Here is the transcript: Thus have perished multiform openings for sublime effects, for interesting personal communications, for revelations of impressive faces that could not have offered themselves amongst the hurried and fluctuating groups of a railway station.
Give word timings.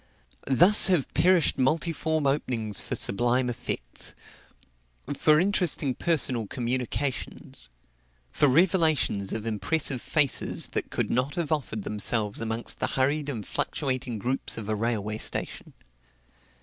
Thus 0.49 0.87
have 0.87 1.13
perished 1.13 1.59
multiform 1.59 2.25
openings 2.25 2.81
for 2.81 2.95
sublime 2.95 3.51
effects, 3.51 4.15
for 5.15 5.39
interesting 5.39 5.93
personal 5.93 6.47
communications, 6.47 7.69
for 8.31 8.47
revelations 8.47 9.31
of 9.31 9.45
impressive 9.45 10.01
faces 10.01 10.69
that 10.69 10.89
could 10.89 11.11
not 11.11 11.35
have 11.35 11.51
offered 11.51 11.83
themselves 11.83 12.41
amongst 12.41 12.79
the 12.79 12.87
hurried 12.87 13.29
and 13.29 13.45
fluctuating 13.45 14.17
groups 14.17 14.57
of 14.57 14.67
a 14.69 14.73
railway 14.75 15.19
station. 15.19 15.73